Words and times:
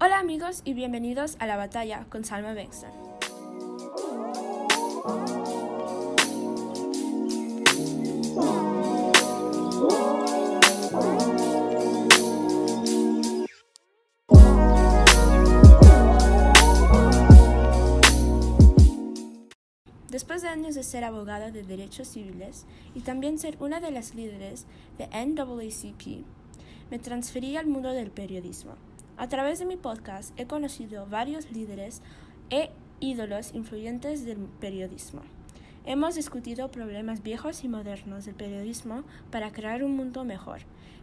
Hola 0.00 0.20
amigos 0.20 0.62
y 0.64 0.74
bienvenidos 0.74 1.34
a 1.40 1.46
La 1.46 1.56
Batalla 1.56 2.06
con 2.08 2.24
Salma 2.24 2.52
Bexton. 2.52 2.88
Después 20.08 20.42
de 20.42 20.48
años 20.48 20.76
de 20.76 20.84
ser 20.84 21.02
abogada 21.02 21.50
de 21.50 21.64
derechos 21.64 22.06
civiles 22.06 22.66
y 22.94 23.00
también 23.00 23.40
ser 23.40 23.56
una 23.58 23.80
de 23.80 23.90
las 23.90 24.14
líderes 24.14 24.66
de 24.96 25.08
NAACP, 25.08 26.24
me 26.92 27.00
transferí 27.00 27.56
al 27.56 27.66
mundo 27.66 27.90
del 27.90 28.12
periodismo. 28.12 28.76
A 29.18 29.26
través 29.26 29.58
de 29.58 29.66
mi 29.66 29.76
podcast 29.76 30.32
he 30.38 30.46
conocido 30.46 31.04
varios 31.08 31.50
líderes 31.50 32.02
e 32.50 32.70
ídolos 33.00 33.52
influyentes 33.52 34.24
del 34.24 34.38
periodismo. 34.60 35.22
Hemos 35.84 36.14
discutido 36.14 36.70
problemas 36.70 37.24
viejos 37.24 37.64
y 37.64 37.68
modernos 37.68 38.26
del 38.26 38.36
periodismo 38.36 39.02
para 39.32 39.50
crear 39.50 39.82
un 39.82 39.96
mundo 39.96 40.24
mejor. 40.24 40.60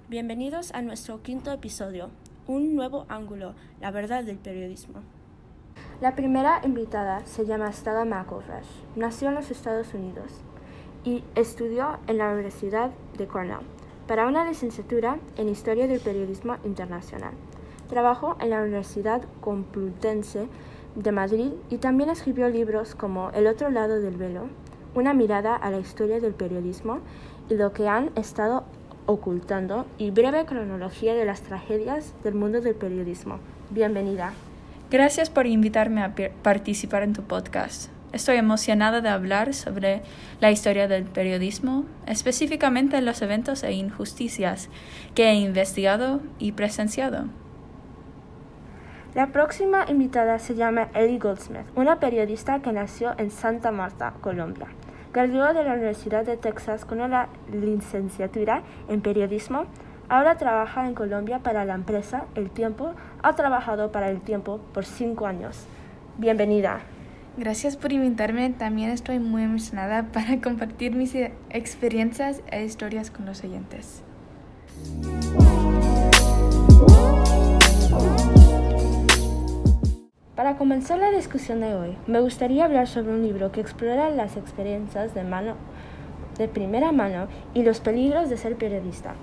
Bienvenidos 0.08 0.74
a 0.74 0.82
nuestro 0.82 1.24
quinto 1.24 1.52
episodio, 1.52 2.10
un 2.48 2.74
nuevo 2.74 3.06
ángulo, 3.10 3.54
la 3.82 3.92
verdad 3.92 4.24
del 4.24 4.38
periodismo. 4.38 5.02
La 6.00 6.16
primera 6.16 6.62
invitada 6.64 7.26
se 7.26 7.46
llama 7.46 7.74
Stella 7.74 8.06
McElfresh. 8.06 8.96
Nació 8.96 9.28
en 9.28 9.36
los 9.36 9.52
Estados 9.52 9.94
Unidos 9.94 10.32
y 11.04 11.22
estudió 11.36 12.00
en 12.08 12.20
la 12.20 12.32
Universidad 12.32 12.92
de 13.18 13.28
Cornell 13.28 13.68
para 14.08 14.26
una 14.26 14.46
licenciatura 14.46 15.20
en 15.36 15.50
Historia 15.50 15.88
del 15.88 16.00
Periodismo 16.00 16.56
Internacional. 16.64 17.34
Trabajó 17.90 18.36
en 18.42 18.50
la 18.50 18.62
Universidad 18.62 19.22
Complutense 19.42 20.48
de 20.96 21.12
Madrid 21.12 21.52
y 21.70 21.78
también 21.78 22.10
escribió 22.10 22.50
libros 22.50 22.96
como 22.96 23.30
El 23.32 23.48
otro 23.48 23.70
lado 23.70 24.00
del 24.00 24.18
velo, 24.18 24.48
una 24.96 25.14
mirada 25.14 25.56
a 25.56 25.70
la 25.70 25.80
historia 25.80 26.20
del 26.20 26.34
periodismo 26.34 27.00
y 27.50 27.56
lo 27.56 27.74
que 27.74 27.88
han 27.88 28.12
estado 28.16 28.64
ocultando 29.06 29.86
y 29.98 30.10
breve 30.10 30.46
cronología 30.46 31.14
de 31.14 31.26
las 31.26 31.42
tragedias 31.42 32.14
del 32.24 32.34
mundo 32.34 32.62
del 32.62 32.76
periodismo. 32.76 33.40
Bienvenida. 33.70 34.34
Gracias 34.90 35.30
por 35.30 35.46
invitarme 35.46 36.02
a 36.02 36.16
participar 36.42 37.04
en 37.04 37.14
tu 37.14 37.22
podcast. 37.22 37.90
Estoy 38.14 38.38
emocionada 38.38 39.02
de 39.02 39.10
hablar 39.10 39.54
sobre 39.54 40.02
la 40.40 40.50
historia 40.50 40.88
del 40.88 41.04
periodismo, 41.04 41.86
específicamente 42.08 43.02
los 43.02 43.22
eventos 43.22 43.64
e 43.64 43.74
injusticias 43.74 44.70
que 45.14 45.30
he 45.30 45.36
investigado 45.36 46.22
y 46.40 46.54
presenciado. 46.54 47.26
La 49.16 49.28
próxima 49.28 49.86
invitada 49.88 50.38
se 50.40 50.56
llama 50.56 50.90
Ellie 50.94 51.20
Goldsmith, 51.20 51.66
una 51.76 52.00
periodista 52.00 52.62
que 52.62 52.74
nació 52.74 53.16
en 53.18 53.32
Santa 53.32 53.72
Marta, 53.72 54.14
Colombia. 54.22 54.68
Graduó 55.14 55.54
de 55.54 55.64
la 55.64 55.74
Universidad 55.74 56.26
de 56.26 56.36
Texas 56.36 56.84
con 56.84 57.00
una 57.00 57.30
licenciatura 57.50 58.62
en 58.90 59.02
periodismo 59.02 59.68
Ahora 60.08 60.38
trabaja 60.38 60.88
en 60.88 60.94
Colombia 60.94 61.40
para 61.40 61.66
la 61.66 61.74
empresa 61.74 62.26
El 62.36 62.52
Tiempo. 62.52 62.94
Ha 63.24 63.36
trabajado 63.36 63.92
para 63.92 64.12
El 64.12 64.22
Tiempo 64.22 64.60
por 64.72 64.86
cinco 64.86 65.26
años. 65.26 65.66
Bienvenida. 66.18 66.82
Gracias 67.38 67.76
por 67.76 67.92
invitarme. 67.92 68.52
También 68.52 68.92
estoy 68.92 69.18
muy 69.18 69.44
emocionada 69.44 70.04
para 70.04 70.40
compartir 70.44 70.96
mis 70.96 71.16
experiencias 71.50 72.44
e 72.52 72.64
historias 72.64 73.10
con 73.10 73.26
los 73.26 73.44
oyentes. 73.44 74.05
Para 80.36 80.58
comenzar 80.58 81.00
la 81.00 81.12
discusión 81.12 81.62
de 81.62 81.76
hoy, 81.76 81.96
me 82.08 82.20
gustaría 82.20 82.66
hablar 82.66 82.90
sobre 82.90 83.14
un 83.14 83.24
libro 83.24 83.54
que 83.54 83.62
explora 83.62 84.10
las 84.10 84.36
experiencias 84.36 85.14
de, 85.14 85.24
mano, 85.24 85.54
de 86.38 86.50
primera 86.50 86.92
mano 86.92 87.28
y 87.54 87.64
los 87.64 87.80
peligros 87.80 88.30
de 88.30 88.36
ser 88.36 88.58
periodista. 88.58 89.14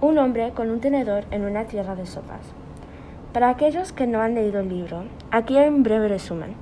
Un 0.00 0.16
hombre 0.18 0.52
con 0.52 0.70
un 0.70 0.78
tenedor 0.78 1.24
en 1.32 1.44
una 1.44 1.64
tierra 1.64 1.96
de 1.96 2.06
sopas. 2.06 2.42
Para 3.32 3.48
aquellos 3.48 3.92
que 3.92 4.06
no 4.06 4.20
han 4.20 4.36
leído 4.36 4.60
el 4.60 4.68
libro, 4.68 5.06
aquí 5.32 5.56
hay 5.56 5.68
un 5.68 5.82
breve 5.82 6.06
resumen. 6.06 6.54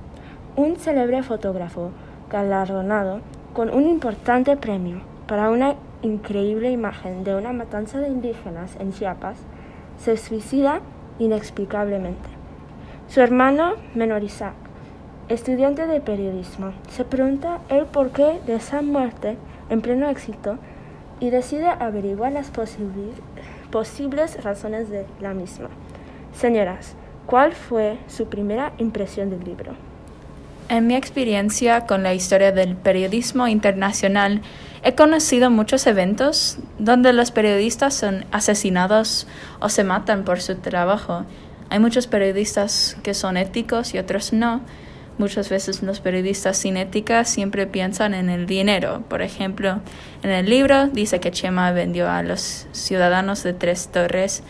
Un 0.55 0.77
célebre 0.77 1.21
fotógrafo 1.21 1.91
galardonado 2.31 3.19
con 3.53 3.69
un 3.69 3.87
importante 3.87 4.57
premio 4.57 5.01
para 5.27 5.51
una 5.51 5.75
increíble 6.01 6.71
imagen 6.71 7.23
de 7.23 7.35
una 7.35 7.53
matanza 7.53 7.99
de 7.99 8.07
indígenas 8.07 8.75
en 8.79 8.91
Chiapas 8.91 9.37
se 9.99 10.17
suicida 10.17 10.81
inexplicablemente. 11.19 12.38
Su 13.09 13.21
hermano 13.21 13.73
menor 13.95 14.23
Isaac, 14.23 14.53
estudiante 15.29 15.87
de 15.87 15.99
periodismo, 15.99 16.73
se 16.91 17.03
pregunta 17.03 17.57
el 17.67 17.87
porqué 17.87 18.39
de 18.45 18.53
esa 18.53 18.83
muerte 18.83 19.35
en 19.71 19.81
pleno 19.81 20.07
éxito 20.07 20.59
y 21.19 21.31
decide 21.31 21.69
averiguar 21.69 22.33
las 22.33 22.51
posibles 23.71 24.43
razones 24.43 24.91
de 24.91 25.07
la 25.21 25.33
misma. 25.33 25.69
Señoras, 26.37 26.93
¿cuál 27.25 27.53
fue 27.53 27.97
su 28.07 28.27
primera 28.27 28.73
impresión 28.77 29.31
del 29.31 29.43
libro? 29.43 29.73
En 30.69 30.85
mi 30.85 30.95
experiencia 30.95 31.87
con 31.87 32.03
la 32.03 32.13
historia 32.13 32.51
del 32.51 32.75
periodismo 32.75 33.47
internacional, 33.47 34.43
he 34.83 34.93
conocido 34.93 35.49
muchos 35.49 35.87
eventos 35.87 36.59
donde 36.77 37.11
los 37.13 37.31
periodistas 37.31 37.95
son 37.95 38.25
asesinados 38.31 39.25
o 39.59 39.69
se 39.69 39.83
matan 39.83 40.23
por 40.25 40.41
su 40.41 40.57
trabajo. 40.57 41.25
Hay 41.69 41.79
muchos 41.79 42.07
periodistas 42.07 42.97
que 43.03 43.13
son 43.13 43.37
éticos 43.37 43.93
y 43.93 43.99
otros 43.99 44.33
no, 44.33 44.61
Muchas 45.19 45.49
veces 45.49 45.83
los 45.83 45.99
periodistas 45.99 46.55
sin 46.55 46.77
ética 46.77 47.25
siempre 47.25 47.67
piensan 47.67 48.13
en 48.13 48.29
el 48.29 48.45
dinero. 48.45 49.03
Por 49.09 49.21
ejemplo, 49.21 49.81
en 50.23 50.29
el 50.29 50.49
libro 50.49 50.87
dice 50.87 51.19
que 51.19 51.29
Chema 51.29 51.73
vendió 51.73 52.09
a 52.09 52.23
los 52.23 52.67
ciudadanos 52.71 53.43
de 53.43 53.51
Tres 53.51 53.89
Torres 53.89 54.43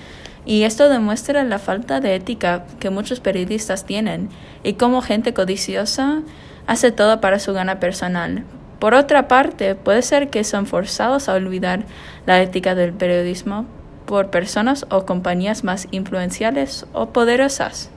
y 0.46 0.62
esto 0.62 0.88
demuestra 0.88 1.44
la 1.44 1.58
falta 1.58 2.02
de 2.02 2.14
ética 2.14 2.66
que 2.80 2.92
muchos 2.92 3.20
periodistas 3.20 3.88
tienen 3.88 4.30
y 4.64 4.74
cómo 4.74 5.02
gente 5.02 5.34
codiciosa 5.34 6.22
hace 6.68 6.92
todo 6.92 7.20
para 7.20 7.40
su 7.40 7.52
gana 7.52 7.80
personal. 7.80 8.44
Por 8.78 8.94
otra 8.94 9.28
parte, 9.28 9.74
puede 9.74 10.04
ser 10.04 10.30
que 10.30 10.44
son 10.44 10.68
forzados 10.68 11.30
a 11.30 11.34
olvidar 11.34 11.84
la 12.28 12.44
ética 12.44 12.76
del 12.76 12.94
periodismo 12.94 13.66
por 14.10 14.32
personas 14.32 14.88
o 14.90 15.06
compañías 15.06 15.64
más 15.64 15.88
influenciales 15.92 16.88
o 16.94 17.10
poderosas. 17.10 17.92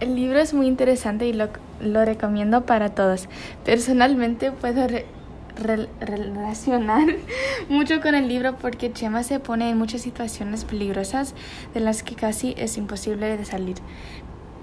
El 0.00 0.16
libro 0.16 0.38
es 0.38 0.54
muy 0.54 0.66
interesante 0.66 1.26
y 1.26 1.34
lo, 1.34 1.50
recomiendo 2.06 2.64
para 2.64 2.88
todos. 2.88 3.28
Personalmente 3.66 4.50
puedo 4.50 4.86
relacionar 6.00 7.06
mucho 7.68 8.00
con 8.00 8.14
el 8.14 8.26
libro 8.26 8.56
porque 8.56 8.90
Chema 8.90 9.22
se 9.24 9.40
pone 9.40 9.68
en 9.68 9.76
muchas 9.76 10.00
situaciones 10.00 10.64
peligrosas 10.64 11.34
de 11.74 11.80
las 11.80 12.02
que 12.02 12.14
casi 12.14 12.54
es 12.56 12.78
imposible 12.78 13.36
de 13.36 13.44
salir. 13.44 13.76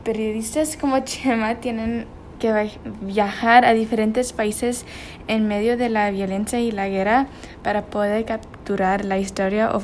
Periodistas 0.03 0.75
como 0.75 0.97
Chema 1.03 1.59
tienen 1.59 2.07
que 2.41 2.72
viajar 3.02 3.63
a 3.63 3.74
diferentes 3.74 4.34
países 4.34 4.85
en 5.29 5.47
medio 5.47 5.78
de 5.78 5.88
la 5.88 6.12
violencia 6.12 6.59
y 6.59 6.72
la 6.72 6.90
guerra 6.90 7.28
para 7.63 7.85
poder 7.85 8.25
capturar 8.25 9.06
la 9.06 9.18
historia 9.19 9.72
o 9.74 9.79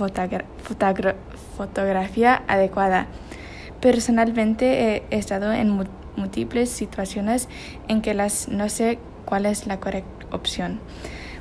fotografía 1.55 2.43
adecuada. 2.47 3.07
Personalmente 3.79 5.03
he 5.09 5.17
estado 5.17 5.53
en 5.53 5.87
múltiples 6.15 6.69
situaciones 6.69 7.47
en 7.87 8.01
que 8.01 8.15
las 8.15 8.49
no 8.49 8.67
sé 8.69 8.97
cuál 9.23 9.45
es 9.45 9.67
la 9.67 9.79
correcta 9.79 10.25
opción, 10.31 10.79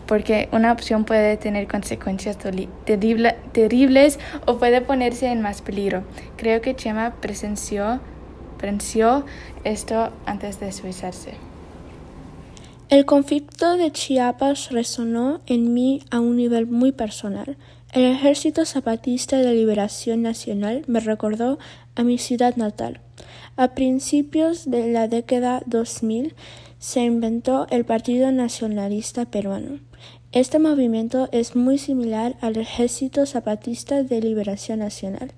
porque 0.07 0.51
una 0.53 0.71
opción 0.71 1.05
puede 1.05 1.39
tener 1.39 1.67
consecuencias 1.67 2.37
terribles 2.37 4.19
o 4.45 4.59
puede 4.59 4.83
ponerse 4.83 5.29
en 5.29 5.41
más 5.41 5.63
peligro. 5.63 6.05
Creo 6.37 6.61
que 6.61 6.77
Chema 6.77 7.15
presenció, 7.21 8.01
esto 9.65 10.11
antes 10.27 10.61
de 10.61 10.73
suicidarse. 10.73 11.35
El 12.89 13.05
conflicto 13.05 13.77
de 13.77 13.91
Chiapas 13.91 14.71
resonó 14.71 15.41
en 15.47 15.75
mí 15.75 16.03
a 16.11 16.21
un 16.21 16.37
nivel 16.37 16.67
muy 16.67 16.93
personal. 16.93 17.57
El 17.93 18.05
Ejército 18.05 18.65
Zapatista 18.65 19.39
de 19.39 19.55
Liberación 19.55 20.23
Nacional 20.23 20.85
me 20.87 21.01
recordó 21.01 21.59
a 21.97 22.05
mi 22.05 22.19
ciudad 22.19 22.55
natal. 22.57 23.01
A 23.57 23.75
principios 23.75 24.71
de 24.71 24.93
la 24.93 25.09
década 25.09 25.63
2000 25.67 26.35
se 26.79 27.01
inventó 27.01 27.67
el 27.71 27.85
Partido 27.85 28.31
Nacionalista 28.31 29.25
Peruano. 29.25 29.81
Este 30.37 30.59
movimiento 30.59 31.31
es 31.33 31.57
muy 31.57 31.79
similar 31.79 32.37
al 32.43 32.59
Ejército 32.59 33.25
Zapatista 33.25 34.03
de 34.03 34.21
Liberación 34.21 34.81
Nacional. 34.81 35.33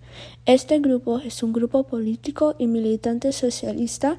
Este 0.44 0.80
grupo 0.80 1.20
es 1.20 1.44
un 1.44 1.52
grupo 1.52 1.84
político 1.84 2.56
y 2.58 2.66
militante 2.66 3.30
socialista 3.30 4.18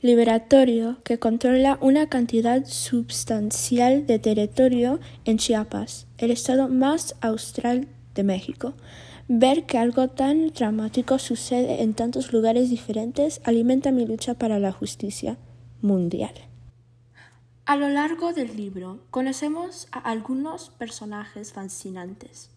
liberatorio 0.00 0.96
que 1.04 1.18
controla 1.18 1.76
una 1.82 2.08
cantidad 2.08 2.64
substancial 2.64 4.06
de 4.06 4.18
territorio 4.18 4.98
en 5.26 5.36
Chiapas, 5.36 6.06
el 6.16 6.30
estado 6.30 6.70
más 6.70 7.16
austral 7.20 7.86
de 8.14 8.22
México. 8.22 8.72
Ver 9.28 9.64
que 9.64 9.76
algo 9.76 10.08
tan 10.08 10.54
dramático 10.54 11.18
sucede 11.18 11.82
en 11.82 11.92
tantos 11.92 12.32
lugares 12.32 12.70
diferentes 12.70 13.42
alimenta 13.44 13.92
mi 13.92 14.06
lucha 14.06 14.32
para 14.32 14.58
la 14.58 14.72
justicia 14.72 15.36
mundial. 15.82 16.32
A 17.66 17.76
lo 17.76 17.88
largo 17.88 18.34
del 18.34 18.58
libro 18.58 19.00
conocemos 19.10 19.88
a 19.90 19.98
algunos 19.98 20.68
personajes 20.68 21.54
fascinantes. 21.54 22.50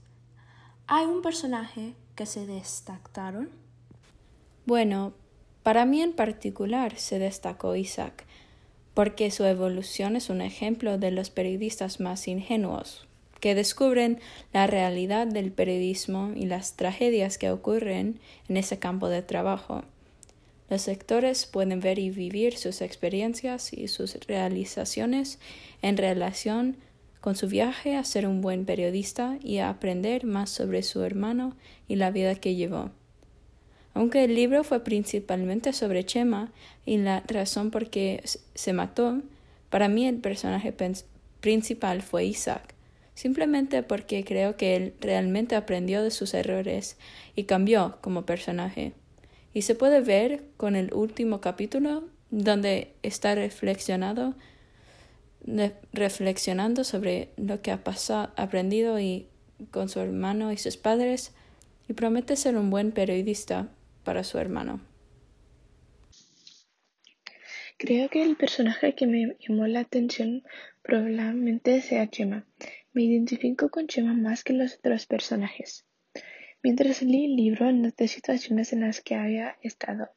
¿Hay 0.86 1.06
un 1.06 1.22
personaje 1.22 1.94
que 2.16 2.26
se 2.26 2.46
destacaron? 2.46 3.50
Bueno, 4.66 5.14
para 5.64 5.86
mí 5.86 6.02
en 6.02 6.12
particular 6.12 6.98
se 6.98 7.20
destacó 7.20 7.78
Isaac, 7.78 8.26
porque 8.94 9.32
su 9.32 9.46
evolución 9.46 10.18
es 10.18 10.30
un 10.30 10.42
ejemplo 10.42 10.98
de 10.98 11.12
los 11.12 11.30
periodistas 11.30 12.02
más 12.02 12.28
ingenuos, 12.28 13.08
que 13.40 13.56
descubren 13.56 14.20
la 14.52 14.68
realidad 14.68 15.26
del 15.26 15.54
periodismo 15.54 16.34
y 16.36 16.48
las 16.48 16.76
tragedias 16.76 17.38
que 17.38 17.50
ocurren 17.50 18.20
en 18.50 18.58
ese 18.58 18.78
campo 18.78 19.08
de 19.08 19.22
trabajo. 19.22 19.84
Los 20.70 20.88
lectores 20.88 21.46
pueden 21.46 21.80
ver 21.80 21.98
y 21.98 22.10
vivir 22.10 22.58
sus 22.58 22.82
experiencias 22.82 23.72
y 23.72 23.88
sus 23.88 24.16
realizaciones 24.28 25.40
en 25.82 25.96
relación 25.96 26.78
con 27.22 27.36
su 27.36 27.48
viaje 27.48 27.96
a 27.96 28.04
ser 28.04 28.28
un 28.28 28.42
buen 28.42 28.66
periodista 28.66 29.38
y 29.42 29.58
a 29.58 29.70
aprender 29.70 30.26
más 30.26 30.50
sobre 30.50 30.84
su 30.84 31.04
hermano 31.04 31.56
y 31.88 31.96
la 31.96 32.12
vida 32.12 32.36
que 32.36 32.56
llevó. 32.56 32.92
Aunque 33.94 34.26
el 34.26 34.36
libro 34.36 34.64
fue 34.64 34.84
principalmente 34.84 35.74
sobre 35.74 36.06
Chema 36.06 36.52
y 36.86 36.98
la 36.98 37.24
razón 37.28 37.72
por 37.72 37.90
qué 37.90 38.22
se 38.54 38.74
mató, 38.74 39.22
para 39.70 39.88
mí 39.88 40.06
el 40.06 40.18
personaje 40.18 40.74
principal 41.40 42.02
fue 42.02 42.26
Isaac, 42.26 42.76
simplemente 43.16 43.84
porque 43.84 44.24
creo 44.24 44.56
que 44.56 44.76
él 44.76 44.94
realmente 45.00 45.56
aprendió 45.56 46.04
de 46.04 46.12
sus 46.12 46.34
errores 46.34 46.98
y 47.36 47.46
cambió 47.46 47.98
como 48.02 48.26
personaje. 48.26 48.94
Y 49.58 49.64
se 49.64 49.74
puede 49.74 50.02
ver 50.02 50.44
con 50.56 50.76
el 50.76 50.94
último 50.94 51.42
capítulo 51.42 52.08
donde 52.30 52.94
está 53.02 53.34
reflexionado, 53.34 54.36
reflexionando 55.94 56.84
sobre 56.84 57.30
lo 57.38 57.64
que 57.64 57.72
ha 57.72 57.84
pasado, 57.84 58.32
aprendido 58.36 59.00
y 59.00 59.30
con 59.72 59.90
su 59.90 60.00
hermano 60.00 60.52
y 60.52 60.58
sus 60.58 60.78
padres 60.78 61.34
y 61.88 61.94
promete 61.94 62.36
ser 62.36 62.56
un 62.56 62.70
buen 62.70 62.92
periodista 62.92 63.68
para 64.04 64.24
su 64.24 64.38
hermano. 64.38 64.80
Creo 67.80 68.10
que 68.10 68.22
el 68.22 68.38
personaje 68.38 68.94
que 68.94 69.08
me 69.08 69.38
llamó 69.40 69.66
la 69.66 69.80
atención 69.80 70.44
probablemente 70.84 71.82
sea 71.82 72.08
Chema. 72.08 72.46
Me 72.94 73.02
identifico 73.06 73.70
con 73.70 73.88
Chema 73.88 74.14
más 74.14 74.44
que 74.44 74.54
los 74.54 74.76
otros 74.76 75.08
personajes. 75.08 75.88
Mientras 76.68 77.02
leí 77.02 77.24
el 77.24 77.38
libro, 77.38 77.72
noté 77.72 78.10
situaciones 78.10 78.74
en 78.74 78.82
las 78.82 79.00
que 79.00 79.16
había 79.16 79.56
estado. 79.62 80.10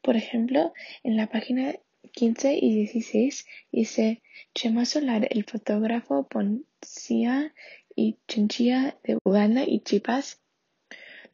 Por 0.00 0.16
ejemplo, 0.16 0.72
en 1.02 1.18
la 1.18 1.26
página 1.26 1.74
15 2.14 2.54
y 2.54 2.74
16 2.74 3.46
dice 3.70 4.22
Chema 4.54 4.86
Solar, 4.86 5.28
el 5.28 5.44
fotógrafo 5.44 6.26
Poncía 6.26 7.52
y 7.94 8.16
Chinchilla 8.26 8.96
de 9.04 9.18
Uganda 9.24 9.64
y 9.66 9.80
Chipas. 9.80 10.40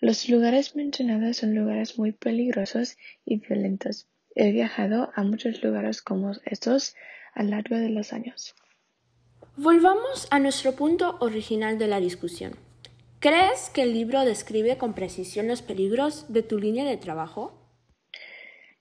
Los 0.00 0.28
lugares 0.28 0.74
mencionados 0.74 1.36
son 1.36 1.54
lugares 1.54 1.96
muy 1.96 2.10
peligrosos 2.10 2.96
y 3.24 3.36
violentos. 3.36 4.08
He 4.34 4.50
viajado 4.50 5.12
a 5.14 5.22
muchos 5.22 5.62
lugares 5.62 6.02
como 6.02 6.32
estos 6.44 6.96
a 7.34 7.44
lo 7.44 7.50
largo 7.50 7.76
de 7.76 7.90
los 7.90 8.12
años. 8.12 8.56
Volvamos 9.56 10.26
a 10.32 10.40
nuestro 10.40 10.72
punto 10.72 11.18
original 11.20 11.78
de 11.78 11.86
la 11.86 12.00
discusión. 12.00 12.66
¿Crees 13.18 13.70
que 13.70 13.80
el 13.80 13.94
libro 13.94 14.26
describe 14.26 14.76
con 14.76 14.92
precisión 14.92 15.48
los 15.48 15.62
peligros 15.62 16.30
de 16.30 16.42
tu 16.42 16.58
línea 16.58 16.84
de 16.84 16.98
trabajo? 16.98 17.66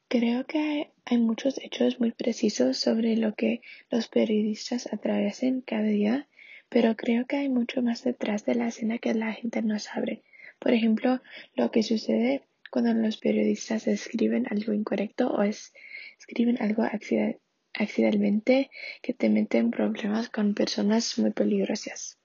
Creo 0.10 0.46
que 0.46 0.92
hay, 1.06 1.18
muchos 1.18 1.58
hechos 1.58 2.02
muy 2.02 2.12
precisos 2.12 2.78
sobre 2.78 3.16
lo 3.16 3.34
que 3.34 3.62
los 3.90 4.10
periodistas 4.10 4.92
atraviesan 4.92 5.62
cada 5.62 5.84
día, 5.84 6.28
pero 6.68 6.98
creo 6.98 7.26
que 7.26 7.38
hay 7.38 7.48
mucho 7.48 7.82
más 7.82 8.04
detrás 8.04 8.44
de 8.44 8.56
la 8.56 8.68
escena 8.68 8.98
que 8.98 9.14
la 9.14 9.32
gente 9.32 9.62
no 9.62 9.80
sabe. 9.80 10.24
Por 10.60 10.74
ejemplo, 10.74 11.22
lo 11.54 11.72
que 11.72 11.82
sucede 11.82 12.44
cuando 12.70 12.94
los 12.94 13.16
periodistas 13.16 13.88
escriben 13.88 14.48
algo 14.50 14.74
incorrecto 14.74 15.30
o 15.30 15.44
escriben 15.44 16.62
algo 16.62 16.84
accidentalmente 16.84 18.70
que 19.02 19.14
te 19.14 19.30
mete 19.30 19.60
en 19.60 19.72
problemas 19.72 20.30
con 20.30 20.54
personas 20.56 21.18
muy 21.18 21.32
peligrosas. 21.32 22.20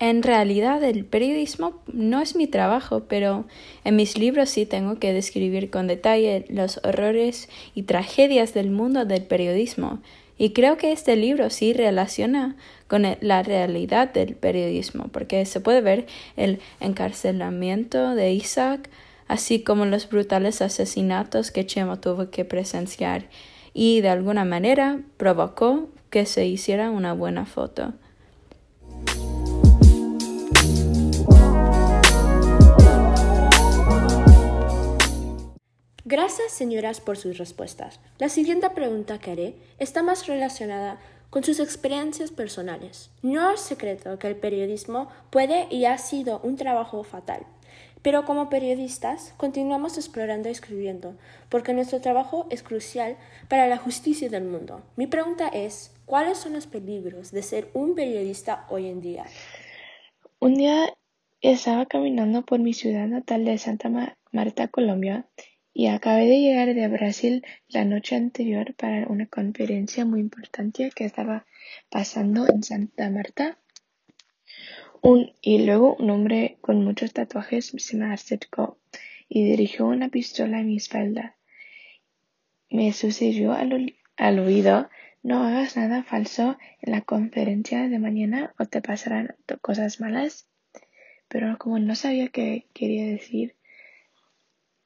En 0.00 0.22
realidad 0.22 0.82
el 0.84 1.04
periodismo 1.04 1.80
no 1.92 2.20
es 2.20 2.36
mi 2.36 2.46
trabajo, 2.46 3.04
pero 3.08 3.46
en 3.82 3.96
mis 3.96 4.16
libros 4.16 4.48
sí 4.48 4.64
tengo 4.64 5.00
que 5.00 5.12
describir 5.12 5.70
con 5.70 5.88
detalle 5.88 6.44
los 6.48 6.80
horrores 6.84 7.48
y 7.74 7.82
tragedias 7.82 8.54
del 8.54 8.70
mundo 8.70 9.04
del 9.04 9.24
periodismo. 9.24 10.00
Y 10.38 10.50
creo 10.50 10.76
que 10.76 10.92
este 10.92 11.16
libro 11.16 11.50
sí 11.50 11.72
relaciona 11.72 12.54
con 12.86 13.04
la 13.20 13.42
realidad 13.42 14.12
del 14.12 14.36
periodismo, 14.36 15.08
porque 15.08 15.44
se 15.46 15.60
puede 15.60 15.80
ver 15.80 16.06
el 16.36 16.60
encarcelamiento 16.78 18.14
de 18.14 18.32
Isaac, 18.32 18.88
así 19.26 19.64
como 19.64 19.84
los 19.84 20.08
brutales 20.08 20.62
asesinatos 20.62 21.50
que 21.50 21.66
Chema 21.66 22.00
tuvo 22.00 22.30
que 22.30 22.44
presenciar, 22.44 23.26
y 23.74 24.00
de 24.00 24.10
alguna 24.10 24.44
manera 24.44 25.00
provocó 25.16 25.88
que 26.08 26.24
se 26.24 26.46
hiciera 26.46 26.92
una 26.92 27.14
buena 27.14 27.44
foto. 27.44 27.94
Señoras, 36.58 37.00
por 37.00 37.16
sus 37.16 37.38
respuestas. 37.38 38.00
La 38.18 38.28
siguiente 38.28 38.68
pregunta 38.70 39.18
que 39.18 39.30
haré 39.30 39.54
está 39.78 40.02
más 40.02 40.26
relacionada 40.26 40.98
con 41.30 41.44
sus 41.44 41.60
experiencias 41.60 42.30
personales. 42.30 43.10
No 43.22 43.50
es 43.50 43.60
secreto 43.60 44.18
que 44.18 44.28
el 44.28 44.36
periodismo 44.36 45.08
puede 45.30 45.66
y 45.70 45.84
ha 45.84 45.96
sido 45.98 46.40
un 46.42 46.56
trabajo 46.56 47.04
fatal. 47.04 47.46
Pero 48.02 48.24
como 48.24 48.48
periodistas 48.48 49.34
continuamos 49.36 49.96
explorando 49.98 50.48
y 50.48 50.52
escribiendo, 50.52 51.16
porque 51.48 51.74
nuestro 51.74 52.00
trabajo 52.00 52.46
es 52.50 52.62
crucial 52.62 53.16
para 53.48 53.66
la 53.66 53.76
justicia 53.76 54.28
del 54.28 54.44
mundo. 54.44 54.82
Mi 54.96 55.06
pregunta 55.06 55.48
es, 55.48 55.92
¿cuáles 56.06 56.38
son 56.38 56.52
los 56.52 56.66
peligros 56.66 57.32
de 57.32 57.42
ser 57.42 57.68
un 57.74 57.94
periodista 57.94 58.66
hoy 58.70 58.86
en 58.86 59.00
día? 59.00 59.24
Un 60.38 60.54
día 60.54 60.94
estaba 61.40 61.86
caminando 61.86 62.42
por 62.42 62.60
mi 62.60 62.72
ciudad 62.72 63.06
natal 63.06 63.44
de 63.44 63.58
Santa 63.58 63.90
Marta, 64.32 64.68
Colombia, 64.68 65.26
y 65.78 65.86
acabé 65.86 66.26
de 66.26 66.40
llegar 66.40 66.74
de 66.74 66.88
Brasil 66.88 67.46
la 67.68 67.84
noche 67.84 68.16
anterior 68.16 68.74
para 68.74 69.06
una 69.06 69.26
conferencia 69.26 70.04
muy 70.04 70.18
importante 70.18 70.90
que 70.92 71.04
estaba 71.04 71.46
pasando 71.88 72.48
en 72.48 72.64
Santa 72.64 73.08
Marta. 73.10 73.58
Un, 75.02 75.34
y 75.40 75.64
luego 75.64 75.94
un 75.94 76.10
hombre 76.10 76.58
con 76.62 76.82
muchos 76.82 77.12
tatuajes 77.12 77.72
se 77.76 77.96
me 77.96 78.12
acercó 78.12 78.80
y 79.28 79.44
dirigió 79.44 79.86
una 79.86 80.08
pistola 80.08 80.58
a 80.58 80.62
mi 80.64 80.78
espalda. 80.78 81.36
Me 82.70 82.92
sucedió 82.92 83.52
al, 83.52 83.94
al 84.16 84.38
oído, 84.40 84.90
no 85.22 85.44
hagas 85.44 85.76
nada 85.76 86.02
falso 86.02 86.58
en 86.80 86.90
la 86.90 87.02
conferencia 87.02 87.88
de 87.88 88.00
mañana 88.00 88.52
o 88.58 88.64
te 88.64 88.82
pasarán 88.82 89.36
cosas 89.60 90.00
malas. 90.00 90.48
Pero 91.28 91.56
como 91.56 91.78
no 91.78 91.94
sabía 91.94 92.30
qué 92.30 92.66
quería 92.74 93.06
decir, 93.06 93.54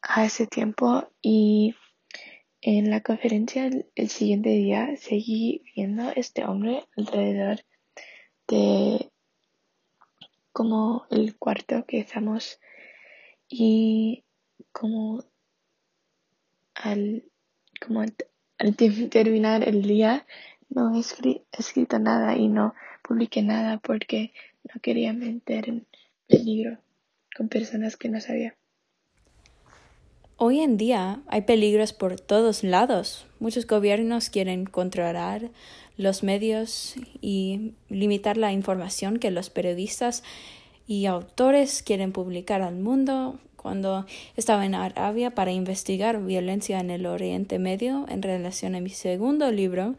a 0.02 0.24
ese 0.24 0.46
tiempo 0.46 1.08
y 1.22 1.74
en 2.60 2.90
la 2.90 3.00
conferencia 3.00 3.66
el, 3.66 4.08
siguiente 4.08 4.50
día 4.50 4.96
seguí 4.96 5.62
viendo 5.74 6.10
este 6.14 6.44
hombre 6.44 6.84
alrededor 6.96 7.60
de 8.48 9.10
como 10.52 11.06
el 11.10 11.36
cuarto 11.36 11.84
que 11.86 12.00
estamos 12.00 12.60
y 13.48 14.24
como 14.72 15.24
al 16.74 17.24
como 17.84 18.00
al, 18.00 18.14
terminar 19.10 19.66
el 19.66 19.82
día 19.82 20.26
no 20.68 20.94
he 20.94 21.00
escrito 21.00 21.98
nada 21.98 22.36
y 22.36 22.48
no 22.48 22.74
publiqué 23.02 23.42
nada 23.42 23.78
porque 23.78 24.32
no 24.64 24.80
quería 24.80 25.12
meter 25.12 25.68
en 25.68 25.86
peligro 26.26 26.78
con 27.36 27.48
personas 27.48 27.96
que 27.96 28.08
no 28.08 28.20
sabía. 28.20 28.56
Hoy 30.44 30.58
en 30.58 30.76
día 30.76 31.20
hay 31.28 31.42
peligros 31.42 31.92
por 31.92 32.18
todos 32.18 32.64
lados. 32.64 33.26
Muchos 33.38 33.64
gobiernos 33.64 34.28
quieren 34.28 34.64
controlar 34.64 35.50
los 35.96 36.24
medios 36.24 36.96
y 37.20 37.74
limitar 37.88 38.36
la 38.36 38.52
información 38.52 39.20
que 39.20 39.30
los 39.30 39.50
periodistas 39.50 40.24
y 40.88 41.06
autores 41.06 41.84
quieren 41.84 42.10
publicar 42.10 42.60
al 42.60 42.74
mundo. 42.74 43.38
Cuando 43.54 44.04
estaba 44.36 44.66
en 44.66 44.74
Arabia 44.74 45.30
para 45.30 45.52
investigar 45.52 46.20
violencia 46.20 46.80
en 46.80 46.90
el 46.90 47.06
Oriente 47.06 47.60
Medio 47.60 48.04
en 48.08 48.20
relación 48.20 48.74
a 48.74 48.80
mi 48.80 48.90
segundo 48.90 49.48
libro, 49.52 49.94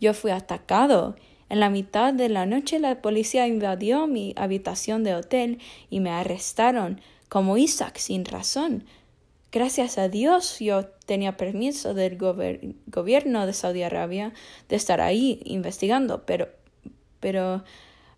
yo 0.00 0.14
fui 0.14 0.30
atacado 0.30 1.16
En 1.50 1.60
la 1.60 1.68
mitad 1.68 2.14
de 2.14 2.30
la 2.30 2.46
noche 2.46 2.78
la 2.78 3.02
policía 3.02 3.46
invadió 3.46 4.06
mi 4.06 4.32
habitación 4.38 5.04
de 5.04 5.14
hotel 5.14 5.58
y 5.90 6.00
me 6.00 6.08
arrestaron 6.08 6.98
como 7.28 7.58
Isaac 7.58 7.98
sin 7.98 8.24
razón. 8.24 8.84
Gracias 9.56 9.96
a 9.96 10.10
Dios 10.10 10.58
yo 10.58 10.84
tenía 11.06 11.38
permiso 11.38 11.94
del 11.94 12.18
gobierno 12.18 13.46
de 13.46 13.54
Saudi 13.54 13.84
Arabia 13.84 14.34
de 14.68 14.76
estar 14.76 15.00
ahí 15.00 15.40
investigando, 15.46 16.26
pero, 16.26 16.50
pero 17.20 17.64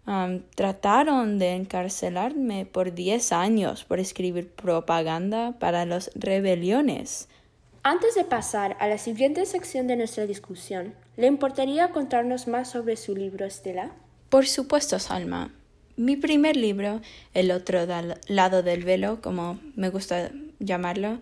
um, 0.08 0.40
trataron 0.56 1.38
de 1.38 1.52
encarcelarme 1.52 2.66
por 2.66 2.92
diez 2.92 3.30
años 3.30 3.84
por 3.84 4.00
escribir 4.00 4.50
propaganda 4.50 5.54
para 5.60 5.86
las 5.86 6.10
rebeliones. 6.16 7.28
Antes 7.84 8.16
de 8.16 8.24
pasar 8.24 8.76
a 8.80 8.88
la 8.88 8.98
siguiente 8.98 9.46
sección 9.46 9.86
de 9.86 9.94
nuestra 9.94 10.26
discusión, 10.26 10.92
¿le 11.16 11.28
importaría 11.28 11.92
contarnos 11.92 12.48
más 12.48 12.68
sobre 12.68 12.96
su 12.96 13.14
libro, 13.14 13.46
Estela? 13.46 13.92
Por 14.28 14.48
supuesto, 14.48 14.98
Salma. 14.98 15.54
Mi 15.96 16.16
primer 16.16 16.56
libro, 16.56 17.00
El 17.32 17.52
otro 17.52 17.86
lado 18.26 18.64
del 18.64 18.82
velo, 18.82 19.20
como 19.22 19.60
me 19.76 19.90
gusta 19.90 20.32
llamarlo, 20.58 21.20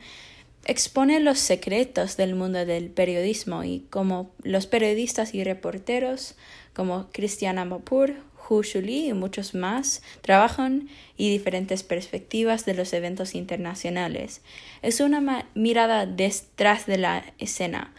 expone 0.64 1.20
los 1.20 1.38
secretos 1.38 2.16
del 2.16 2.34
mundo 2.34 2.66
del 2.66 2.90
periodismo 2.90 3.64
y 3.64 3.86
cómo 3.90 4.30
los 4.42 4.66
periodistas 4.66 5.34
y 5.34 5.44
reporteros 5.44 6.34
como 6.74 7.08
Cristiana 7.12 7.64
Mapur, 7.64 8.14
Hu 8.48 8.62
Shuli 8.62 9.08
y 9.08 9.12
muchos 9.12 9.54
más 9.54 10.02
trabajan 10.20 10.88
y 11.16 11.30
diferentes 11.30 11.82
perspectivas 11.82 12.64
de 12.64 12.74
los 12.74 12.92
eventos 12.92 13.34
internacionales. 13.34 14.42
Es 14.82 15.00
una 15.00 15.46
mirada 15.54 16.06
detrás 16.06 16.86
de 16.86 16.98
la 16.98 17.24
escena, 17.38 17.92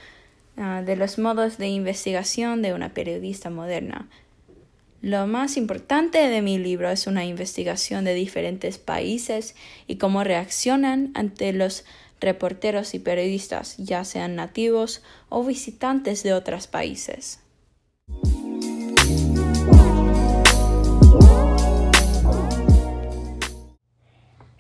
ah, 0.58 0.84
de 0.86 0.96
los 0.96 1.18
modos 1.18 1.58
de 1.58 1.68
investigación 1.68 2.62
de 2.62 2.74
una 2.74 2.94
periodista 2.94 3.50
moderna. 3.50 4.10
Lo 5.02 5.28
más 5.28 5.58
importante 5.58 6.18
de 6.28 6.42
mi 6.42 6.58
libro 6.58 6.90
es 6.90 7.06
una 7.06 7.24
investigación 7.24 8.04
de 8.04 8.16
diferentes 8.16 8.80
países 8.80 9.56
y 9.86 9.98
cómo 9.98 10.24
reaccionan 10.24 11.12
ante 11.14 11.54
los 11.54 11.86
reporteros 12.20 12.96
y 12.96 13.00
periodistas, 13.00 13.78
ya 13.78 14.04
sean 14.04 14.36
nativos 14.36 15.04
o 15.30 15.44
visitantes 15.44 16.24
de 16.24 16.34
otros 16.34 16.66
países. 16.66 17.40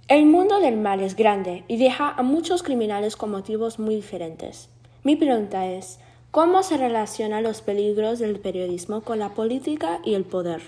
El 0.07 0.25
mundo 0.27 0.59
del 0.59 0.77
mal 0.77 1.01
es 1.01 1.15
grande 1.15 1.63
y 1.67 1.77
deja 1.77 2.11
a 2.11 2.21
muchos 2.21 2.61
criminales 2.61 3.15
con 3.15 3.31
motivos 3.31 3.79
muy 3.79 3.95
diferentes. 3.95 4.69
Mi 5.03 5.15
pregunta 5.15 5.65
es, 5.65 5.99
¿Cómo 6.31 6.61
se 6.61 6.77
relacionan 6.77 7.43
los 7.43 7.61
peligros 7.61 8.19
del 8.19 8.39
periodismo 8.39 9.01
con 9.01 9.17
la 9.19 9.33
política 9.33 10.01
y 10.03 10.13
el 10.13 10.25
poder? 10.25 10.61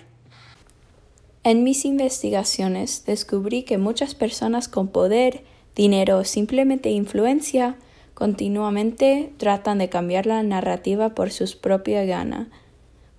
En 1.43 1.63
mis 1.63 1.85
investigaciones 1.85 3.03
descubrí 3.05 3.63
que 3.63 3.77
muchas 3.77 4.15
personas 4.15 4.67
con 4.67 4.87
poder, 4.87 5.43
dinero 5.75 6.19
o 6.19 6.23
simplemente 6.23 6.89
influencia 6.89 7.77
continuamente 8.13 9.33
tratan 9.37 9.77
de 9.77 9.89
cambiar 9.89 10.25
la 10.25 10.43
narrativa 10.43 11.15
por 11.15 11.31
sus 11.31 11.55
propias 11.55 12.07
ganas. 12.07 12.47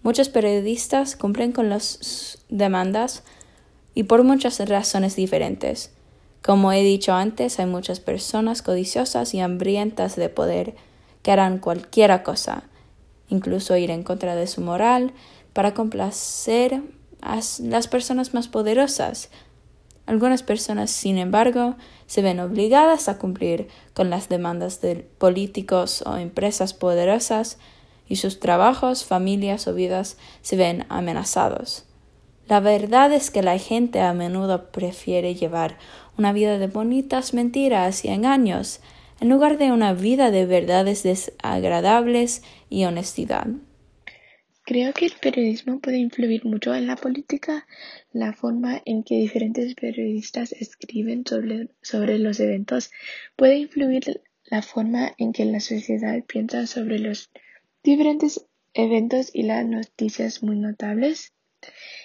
Muchos 0.03 0.29
periodistas 0.29 1.17
cumplen 1.17 1.53
con 1.53 1.69
las 1.69 2.45
demandas 2.49 3.23
y 3.95 4.05
por 4.05 4.25
muchas 4.25 4.67
razones 4.67 5.15
diferentes. 5.15 5.93
Como 6.43 6.73
he 6.73 6.83
dicho 6.83 7.13
antes, 7.13 7.59
hay 7.61 7.67
muchas 7.67 8.01
personas 8.01 8.63
codiciosas 8.63 9.35
y 9.35 9.41
hambrientas 9.41 10.17
de 10.17 10.31
poder 10.31 10.75
que 11.23 11.33
harán 11.33 11.59
cualquier 11.59 12.23
cosa, 12.23 12.65
incluso 13.29 13.77
ir 13.77 13.91
en 13.91 14.03
contra 14.03 14.35
de 14.35 14.47
su 14.47 14.61
moral, 14.61 15.13
para 15.53 15.75
complacer 15.75 16.83
a 17.21 17.41
las 17.63 17.89
personas 17.89 18.35
más 18.35 18.49
poderosas. 18.49 19.31
Algunas 20.07 20.43
personas, 20.43 20.91
sin 20.91 21.19
embargo, 21.19 21.77
se 22.07 22.23
ven 22.23 22.41
obligadas 22.41 23.09
a 23.09 23.19
cumplir 23.19 23.69
con 23.95 24.11
las 24.11 24.29
demandas 24.29 24.81
de 24.81 24.97
políticos 24.97 26.03
o 26.07 26.17
empresas 26.17 26.75
poderosas 26.75 27.59
y 28.09 28.17
sus 28.17 28.41
trabajos, 28.41 29.05
familias 29.05 29.69
o 29.69 29.75
vidas 29.75 30.17
se 30.43 30.57
ven 30.57 30.85
amenazados. 30.89 31.85
La 32.49 32.59
verdad 32.59 33.13
es 33.13 33.31
que 33.31 33.45
la 33.45 33.57
gente 33.59 34.01
a 34.01 34.13
menudo 34.13 34.73
prefiere 34.73 35.37
llevar 35.37 35.79
una 36.19 36.33
vida 36.33 36.59
de 36.59 36.67
bonitas 36.67 37.33
mentiras 37.33 38.05
y 38.05 38.09
engaños 38.09 38.81
en 39.21 39.29
lugar 39.29 39.59
de 39.59 39.71
una 39.71 39.93
vida 39.93 40.31
de 40.31 40.47
verdades 40.47 41.03
desagradables 41.03 42.43
y 42.69 42.85
honestidad. 42.85 43.47
Creo 44.65 44.93
que 44.93 45.07
el 45.07 45.13
periodismo 45.21 45.81
puede 45.81 45.99
influir 45.99 46.45
mucho 46.45 46.75
en 46.75 46.87
la 46.87 46.97
política. 46.97 47.67
La 48.13 48.33
forma 48.33 48.81
en 48.85 49.03
que 49.03 49.17
diferentes 49.17 49.75
periodistas 49.75 50.53
escriben 50.53 51.25
sobre, 51.27 51.71
sobre 51.83 52.19
los 52.19 52.39
eventos 52.41 52.91
puede 53.37 53.59
influir 53.59 54.23
la 54.45 54.63
forma 54.63 55.13
en 55.19 55.33
que 55.33 55.45
la 55.45 55.61
sociedad 55.61 56.23
piensa 56.25 56.67
sobre 56.67 56.99
los 56.99 57.31
diferentes 57.83 58.47
eventos 58.75 59.31
y 59.33 59.43
las 59.43 59.67
noticias 59.67 60.43
muy 60.43 60.57
notables 60.57 61.33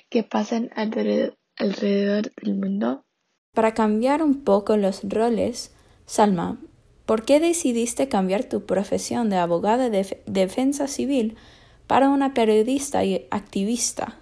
que 0.10 0.24
pasan 0.24 0.70
alrededor, 0.76 1.38
alrededor 1.58 2.34
del 2.42 2.56
mundo. 2.56 3.06
Para 3.54 3.74
cambiar 3.74 4.22
un 4.22 4.44
poco 4.44 4.76
los 4.76 5.04
roles, 5.04 5.74
Salma, 6.06 6.60
¿Por 7.06 7.24
qué 7.24 7.40
decidiste 7.40 8.08
cambiar 8.10 8.46
tu 8.46 8.66
profesión 8.66 9.30
de 9.30 9.38
abogada 9.38 9.90
de 9.90 10.18
defensa 10.26 10.88
civil 10.88 11.38
para 11.86 12.10
una 12.10 12.34
periodista 12.34 13.04
y 13.04 13.28
activista? 13.30 14.16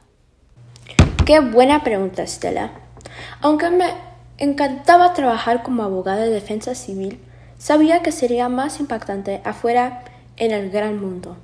Qué 1.26 1.40
buena 1.40 1.86
pregunta, 1.86 2.24
Estela. 2.24 2.72
Aunque 3.40 3.70
me 3.70 3.86
encantaba 4.38 5.14
trabajar 5.14 5.64
como 5.64 5.84
abogada 5.84 6.26
de 6.26 6.30
defensa 6.30 6.76
civil, 6.76 7.20
sabía 7.58 8.02
que 8.02 8.12
sería 8.12 8.50
más 8.50 8.82
impactante 8.82 9.40
afuera 9.46 10.04
en 10.36 10.52
el 10.52 10.70
gran 10.70 11.00
mundo. 11.00 11.38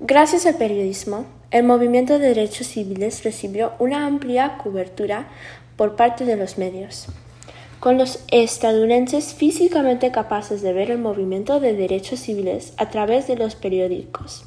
Gracias 0.00 0.46
al 0.46 0.54
periodismo, 0.54 1.26
el 1.50 1.64
movimiento 1.64 2.18
de 2.18 2.28
derechos 2.28 2.68
civiles 2.68 3.22
recibió 3.22 3.74
una 3.78 4.06
amplia 4.06 4.56
cobertura 4.56 5.28
por 5.76 5.94
parte 5.94 6.24
de 6.24 6.36
los 6.36 6.56
medios 6.56 7.08
con 7.84 7.98
los 7.98 8.18
estadounidenses 8.28 9.34
físicamente 9.34 10.10
capaces 10.10 10.62
de 10.62 10.72
ver 10.72 10.90
el 10.90 10.96
movimiento 10.96 11.60
de 11.60 11.74
derechos 11.74 12.18
civiles 12.18 12.72
a 12.78 12.88
través 12.88 13.26
de 13.26 13.36
los 13.36 13.56
periódicos. 13.56 14.46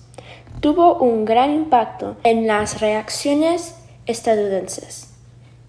Tuvo 0.60 0.98
un 0.98 1.24
gran 1.24 1.53
impacto 1.53 2.15
en 2.24 2.48
las 2.48 2.82
reacciones 2.82 3.75
estadounidenses. 4.08 5.12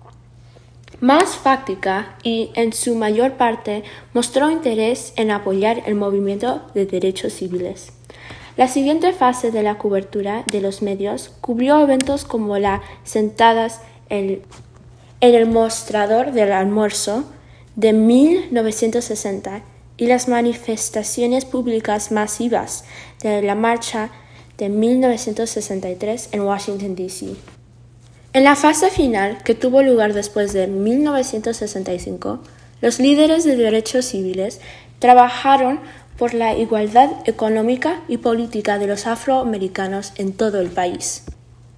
más 1.00 1.38
fáctica 1.38 2.16
y 2.24 2.52
en 2.56 2.74
su 2.74 2.96
mayor 2.96 3.36
parte 3.38 3.86
mostró 4.14 4.52
interés 4.52 5.14
en 5.16 5.32
apoyar 5.32 5.84
el 5.86 5.96
movimiento 5.96 6.62
de 6.74 6.86
derechos 6.86 7.32
civiles. 7.32 7.94
La 8.58 8.68
siguiente 8.68 9.14
fase 9.14 9.50
de 9.50 9.64
la 9.64 9.78
cobertura 9.78 10.44
de 10.52 10.60
los 10.60 10.82
medios 10.82 11.32
cubrió 11.40 11.80
eventos 11.80 12.26
como 12.26 12.58
las 12.58 12.82
sentadas 13.06 13.80
en 14.10 14.42
el 15.22 15.46
mostrador 15.46 16.34
del 16.34 16.52
almuerzo, 16.52 17.24
de 17.76 17.94
1960 17.94 19.62
y 19.98 20.08
las 20.08 20.28
manifestaciones 20.28 21.46
públicas 21.46 22.12
masivas 22.12 22.86
de 23.22 23.42
la 23.42 23.56
marcha 23.56 24.10
de 24.58 24.70
1963 24.70 26.30
en 26.32 26.42
Washington, 26.42 26.96
D.C. 26.96 27.36
En 28.34 28.44
la 28.44 28.56
fase 28.56 28.90
final, 28.90 29.44
que 29.44 29.56
tuvo 29.56 29.84
lugar 29.84 30.14
después 30.14 30.54
de 30.54 30.68
1965, 30.68 32.40
los 32.82 33.00
líderes 33.00 33.44
de 33.44 33.56
derechos 33.56 34.06
civiles 34.06 34.60
trabajaron 35.00 35.80
por 36.18 36.34
la 36.34 36.56
igualdad 36.56 37.10
económica 37.26 38.02
y 38.08 38.18
política 38.18 38.78
de 38.78 38.88
los 38.88 39.08
afroamericanos 39.08 40.14
en 40.18 40.34
todo 40.34 40.60
el 40.60 40.70
país. 40.70 41.24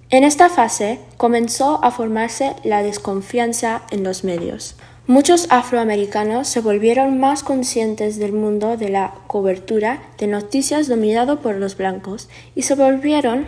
En 0.08 0.24
esta 0.24 0.48
fase 0.48 1.00
comenzó 1.16 1.82
a 1.82 1.90
formarse 1.90 2.54
la 2.62 2.82
desconfianza 2.82 3.82
en 3.90 4.04
los 4.04 4.24
medios. 4.24 4.76
Muchos 5.08 5.46
afroamericanos 5.50 6.48
se 6.48 6.60
volvieron 6.60 7.20
más 7.20 7.44
conscientes 7.44 8.18
del 8.18 8.32
mundo 8.32 8.76
de 8.76 8.88
la 8.88 9.14
cobertura 9.28 10.02
de 10.18 10.26
noticias 10.26 10.88
dominado 10.88 11.38
por 11.38 11.54
los 11.54 11.76
blancos 11.76 12.28
y 12.56 12.62
se 12.62 12.74
volvieron 12.74 13.46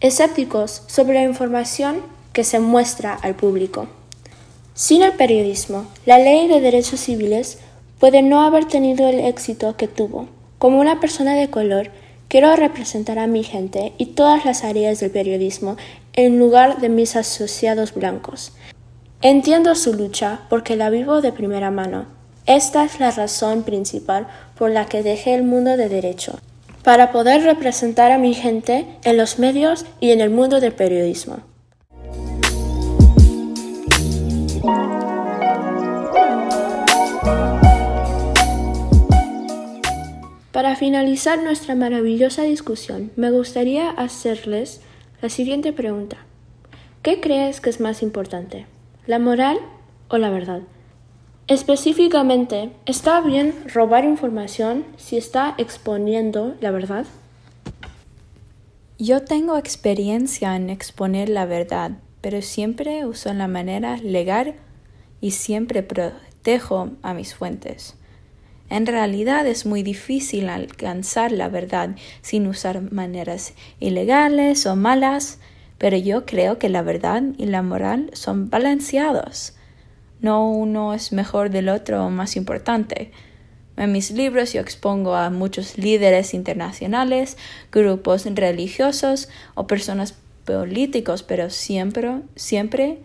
escépticos 0.00 0.82
sobre 0.88 1.14
la 1.14 1.22
información 1.22 2.02
que 2.34 2.44
se 2.44 2.60
muestra 2.60 3.14
al 3.14 3.34
público. 3.34 3.86
Sin 4.74 5.00
el 5.00 5.12
periodismo, 5.12 5.86
la 6.04 6.18
ley 6.18 6.48
de 6.48 6.60
derechos 6.60 7.00
civiles 7.00 7.56
puede 7.98 8.20
no 8.20 8.42
haber 8.42 8.66
tenido 8.66 9.08
el 9.08 9.20
éxito 9.20 9.78
que 9.78 9.88
tuvo. 9.88 10.28
Como 10.58 10.80
una 10.80 11.00
persona 11.00 11.34
de 11.34 11.48
color, 11.48 11.92
quiero 12.28 12.54
representar 12.56 13.18
a 13.18 13.26
mi 13.26 13.42
gente 13.42 13.94
y 13.96 14.04
todas 14.04 14.44
las 14.44 14.64
áreas 14.64 15.00
del 15.00 15.10
periodismo 15.10 15.78
en 16.12 16.38
lugar 16.38 16.82
de 16.82 16.90
mis 16.90 17.16
asociados 17.16 17.94
blancos. 17.94 18.52
Entiendo 19.22 19.74
su 19.74 19.92
lucha 19.92 20.40
porque 20.48 20.76
la 20.76 20.88
vivo 20.88 21.20
de 21.20 21.30
primera 21.30 21.70
mano. 21.70 22.06
Esta 22.46 22.84
es 22.84 23.00
la 23.00 23.10
razón 23.10 23.64
principal 23.64 24.26
por 24.56 24.70
la 24.70 24.86
que 24.86 25.02
dejé 25.02 25.34
el 25.34 25.42
mundo 25.42 25.76
de 25.76 25.90
derecho, 25.90 26.38
para 26.82 27.12
poder 27.12 27.42
representar 27.42 28.12
a 28.12 28.18
mi 28.18 28.32
gente 28.32 28.86
en 29.04 29.18
los 29.18 29.38
medios 29.38 29.84
y 30.00 30.12
en 30.12 30.22
el 30.22 30.30
mundo 30.30 30.58
del 30.58 30.72
periodismo. 30.72 31.40
Para 40.50 40.76
finalizar 40.76 41.42
nuestra 41.42 41.74
maravillosa 41.74 42.44
discusión, 42.44 43.12
me 43.16 43.30
gustaría 43.30 43.90
hacerles 43.90 44.80
la 45.20 45.28
siguiente 45.28 45.74
pregunta. 45.74 46.16
¿Qué 47.02 47.20
crees 47.20 47.60
que 47.60 47.68
es 47.68 47.80
más 47.80 48.02
importante? 48.02 48.64
¿La 49.06 49.18
moral 49.18 49.58
o 50.08 50.18
la 50.18 50.30
verdad? 50.30 50.60
Específicamente, 51.46 52.70
¿está 52.84 53.20
bien 53.22 53.54
robar 53.72 54.04
información 54.04 54.84
si 54.98 55.16
está 55.16 55.54
exponiendo 55.56 56.54
la 56.60 56.70
verdad? 56.70 57.06
Yo 58.98 59.24
tengo 59.24 59.56
experiencia 59.56 60.54
en 60.54 60.68
exponer 60.68 61.30
la 61.30 61.46
verdad, 61.46 61.92
pero 62.20 62.42
siempre 62.42 63.06
uso 63.06 63.32
la 63.32 63.48
manera 63.48 63.96
legal 63.96 64.54
y 65.22 65.30
siempre 65.30 65.82
protejo 65.82 66.90
a 67.02 67.14
mis 67.14 67.34
fuentes. 67.34 67.96
En 68.68 68.86
realidad 68.86 69.46
es 69.46 69.64
muy 69.64 69.82
difícil 69.82 70.50
alcanzar 70.50 71.32
la 71.32 71.48
verdad 71.48 71.96
sin 72.20 72.46
usar 72.46 72.92
maneras 72.92 73.54
ilegales 73.80 74.66
o 74.66 74.76
malas, 74.76 75.40
pero 75.80 75.96
yo 75.96 76.26
creo 76.26 76.58
que 76.58 76.68
la 76.68 76.82
verdad 76.82 77.22
y 77.38 77.46
la 77.46 77.62
moral 77.62 78.10
son 78.12 78.50
balanceados. 78.50 79.56
No 80.20 80.50
uno 80.50 80.92
es 80.92 81.10
mejor 81.10 81.48
del 81.48 81.70
otro 81.70 82.04
o 82.04 82.10
más 82.10 82.36
importante. 82.36 83.12
En 83.78 83.90
mis 83.90 84.10
libros 84.10 84.52
yo 84.52 84.60
expongo 84.60 85.14
a 85.14 85.30
muchos 85.30 85.78
líderes 85.78 86.34
internacionales, 86.34 87.38
grupos 87.72 88.26
religiosos 88.26 89.30
o 89.54 89.66
personas 89.66 90.12
políticos, 90.44 91.22
pero 91.22 91.48
siempre, 91.48 92.20
siempre 92.36 92.98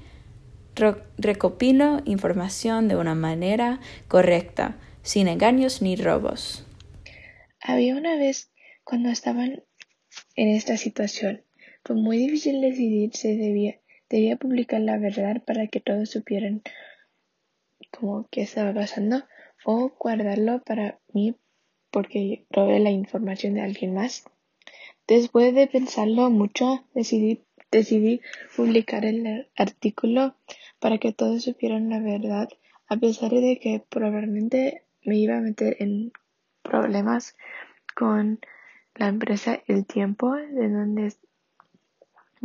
recopilo 1.17 2.01
información 2.03 2.89
de 2.89 2.97
una 2.97 3.15
manera 3.15 3.79
correcta 4.09 4.75
sin 5.01 5.29
engaños 5.29 5.81
ni 5.81 5.95
robos. 5.95 6.65
Había 7.61 7.95
una 7.95 8.17
vez 8.17 8.51
cuando 8.83 9.07
estaban 9.07 9.63
en 10.35 10.49
esta 10.49 10.75
situación, 10.75 11.44
fue 11.85 11.95
muy 11.95 12.17
difícil 12.17 12.61
decidir 12.61 13.11
si 13.13 13.37
debía, 13.37 14.37
publicar 14.37 14.81
la 14.81 14.97
verdad 14.97 15.43
para 15.45 15.67
que 15.67 15.79
todos 15.79 16.09
supieran 16.09 16.63
cómo 17.91 18.27
qué 18.31 18.41
estaba 18.41 18.73
pasando 18.73 19.23
o 19.65 19.89
guardarlo 19.99 20.63
para 20.63 20.99
mí 21.13 21.35
porque 21.91 22.47
robé 22.49 22.79
la 22.79 22.89
información 22.89 23.53
de 23.53 23.61
alguien 23.61 23.93
más. 23.93 24.25
Después 25.07 25.53
de 25.53 25.67
pensarlo 25.67 26.31
mucho, 26.31 26.83
decidí, 26.95 27.45
decidí 27.71 28.19
publicar 28.55 29.05
el 29.05 29.47
artículo 29.55 30.35
para 30.79 30.97
que 30.97 31.13
todos 31.13 31.43
supieran 31.43 31.89
la 31.89 31.99
verdad, 31.99 32.49
a 32.87 32.97
pesar 32.97 33.29
de 33.31 33.59
que 33.59 33.83
probablemente 33.89 34.83
me 35.03 35.17
iba 35.17 35.37
a 35.37 35.41
meter 35.41 35.77
en 35.79 36.11
problemas 36.63 37.37
con 37.95 38.39
la 38.95 39.07
empresa 39.07 39.61
El 39.67 39.85
Tiempo, 39.85 40.33
de 40.33 40.69
donde 40.69 41.13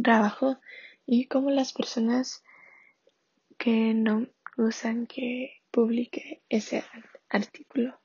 trabajo, 0.02 0.58
y 1.06 1.26
como 1.26 1.50
las 1.50 1.72
personas 1.72 2.42
que 3.58 3.94
no 3.94 4.26
usan 4.56 5.06
que 5.06 5.62
publique 5.70 6.42
ese 6.48 6.84
artículo. 7.28 7.98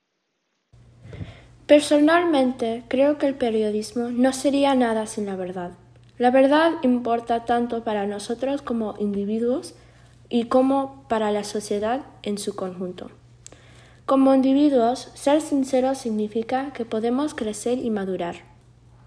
Personalmente, 1.67 2.83
creo 2.87 3.17
que 3.17 3.27
el 3.27 3.35
periodismo 3.35 4.09
no 4.09 4.33
sería 4.33 4.75
nada 4.75 5.07
sin 5.07 5.25
la 5.25 5.35
verdad. 5.35 5.71
La 6.17 6.29
verdad 6.29 6.73
importa 6.83 7.45
tanto 7.45 7.83
para 7.83 8.05
nosotros 8.05 8.61
como 8.61 8.95
individuos 8.99 9.75
y 10.29 10.45
como 10.45 11.07
para 11.09 11.31
la 11.31 11.43
sociedad 11.43 12.05
en 12.21 12.37
su 12.37 12.55
conjunto. 12.55 13.11
Como 14.05 14.35
individuos, 14.35 15.11
ser 15.15 15.41
sinceros 15.41 15.97
significa 15.97 16.71
que 16.73 16.85
podemos 16.85 17.33
crecer 17.33 17.79
y 17.79 17.89
madurar, 17.89 18.35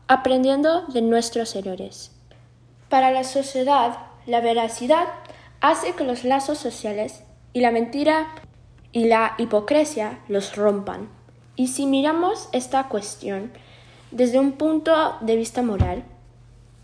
aprendiendo 0.09 0.87
de 0.89 1.03
nuestros 1.03 1.55
errores. 1.55 2.18
Para 2.89 3.11
la 3.11 3.25
sociedad, 3.25 3.99
la 4.25 4.41
veracidad 4.41 5.09
hace 5.61 5.93
que 5.93 6.05
los 6.05 6.25
lazos 6.25 6.59
sociales 6.59 7.23
y 7.53 7.61
la 7.61 7.71
mentira 7.71 8.29
y 8.93 9.07
la 9.07 9.35
hipocresía 9.37 10.21
los 10.29 10.57
rompan. 10.57 11.09
Y 11.55 11.69
si 11.69 11.87
miramos 11.87 12.49
esta 12.53 12.89
cuestión 12.89 13.53
desde 14.11 14.39
un 14.39 14.53
punto 14.53 15.17
de 15.21 15.37
vista 15.37 15.63
moral, 15.63 16.05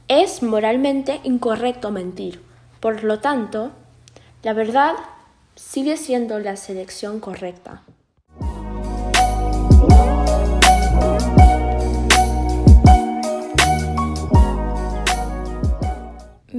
es 0.09 0.43
moralmente 0.43 1.21
incorrecto 1.23 1.91
mentir. 1.91 2.43
Por 2.81 3.05
lo 3.05 3.21
tanto, 3.21 3.71
la 4.43 4.53
verdad 4.53 4.95
sigue 5.55 5.97
siendo 5.97 6.39
la 6.39 6.57
selección 6.57 7.21
correcta. 7.21 7.84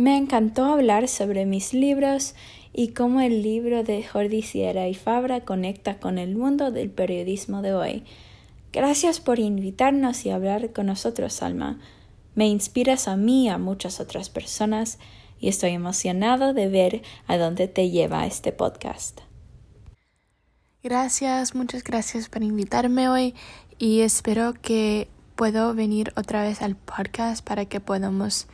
Me 0.06 0.18
encantó 0.18 0.66
hablar 0.66 1.08
sobre 1.08 1.48
mis 1.48 1.74
libros 1.74 2.36
y 2.72 2.90
cómo 2.90 3.22
el 3.22 3.42
libro 3.42 3.84
de 3.84 4.04
Jordi 4.04 4.44
Sierra 4.44 4.88
y 4.88 4.94
Fabra 4.94 5.42
conecta 5.42 5.98
con 5.98 6.20
el 6.20 6.36
mundo 6.36 6.70
del 6.70 6.92
periodismo 6.92 7.64
de 7.64 7.74
hoy. 7.74 8.04
Gracias 8.72 9.20
por 9.20 9.40
invitarnos 9.40 10.24
y 10.28 10.30
hablar 10.30 10.72
con 10.74 10.86
nosotros, 10.86 11.34
Salma. 11.34 11.80
Me 12.36 12.46
inspiras 12.46 13.08
a 13.08 13.18
mí 13.18 13.46
y 13.46 13.50
a 13.50 13.58
muchas 13.58 14.00
otras 14.00 14.30
personas 14.30 15.00
y 15.40 15.48
estoy 15.48 15.72
emocionado 15.72 16.54
de 16.54 16.68
ver 16.68 17.02
a 17.26 17.38
dónde 17.38 17.68
te 17.68 17.90
lleva 17.90 18.28
este 18.28 18.52
podcast. 18.52 19.22
Gracias, 20.84 21.56
muchas 21.56 21.84
gracias 21.84 22.30
por 22.30 22.44
invitarme 22.44 23.10
hoy 23.10 23.34
y 23.80 24.02
espero 24.02 24.54
que 24.54 25.08
puedo 25.36 25.74
venir 25.74 26.14
otra 26.16 26.44
vez 26.44 26.62
al 26.62 26.76
podcast 26.76 27.44
para 27.44 27.66
que 27.66 27.80
podamos 27.80 28.46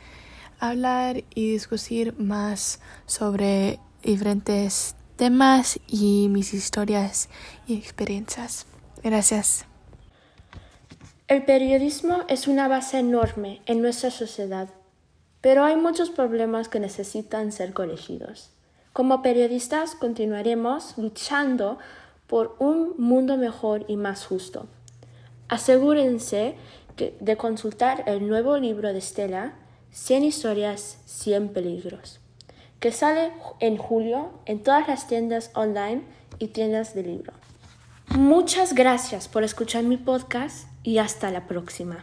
hablar 0.62 1.24
y 1.34 1.52
discutir 1.52 2.14
más 2.18 2.80
sobre 3.06 3.80
diferentes 4.02 4.94
temas 5.16 5.80
y 5.88 6.28
mis 6.30 6.54
historias 6.54 7.28
y 7.66 7.74
experiencias. 7.74 8.66
Gracias. 9.02 9.66
El 11.26 11.44
periodismo 11.44 12.18
es 12.28 12.46
una 12.46 12.68
base 12.68 13.00
enorme 13.00 13.60
en 13.66 13.82
nuestra 13.82 14.12
sociedad, 14.12 14.68
pero 15.40 15.64
hay 15.64 15.76
muchos 15.76 16.10
problemas 16.10 16.68
que 16.68 16.78
necesitan 16.78 17.50
ser 17.50 17.72
corregidos. 17.72 18.50
Como 18.92 19.20
periodistas 19.20 19.96
continuaremos 19.96 20.96
luchando 20.96 21.78
por 22.28 22.54
un 22.60 22.94
mundo 22.98 23.36
mejor 23.36 23.84
y 23.88 23.96
más 23.96 24.24
justo. 24.24 24.66
Asegúrense 25.48 26.54
de 26.96 27.36
consultar 27.36 28.04
el 28.06 28.28
nuevo 28.28 28.58
libro 28.58 28.92
de 28.92 28.98
Estela 28.98 29.54
100 29.92 30.24
historias, 30.24 30.98
100 31.06 31.50
peligros, 31.50 32.20
que 32.80 32.92
sale 32.92 33.30
en 33.60 33.76
julio 33.76 34.30
en 34.46 34.62
todas 34.62 34.88
las 34.88 35.06
tiendas 35.06 35.50
online 35.54 36.02
y 36.38 36.48
tiendas 36.48 36.94
de 36.94 37.04
libro. 37.04 37.32
Muchas 38.08 38.74
gracias 38.74 39.28
por 39.28 39.44
escuchar 39.44 39.84
mi 39.84 39.96
podcast 39.96 40.68
y 40.82 40.98
hasta 40.98 41.30
la 41.30 41.46
próxima. 41.46 42.02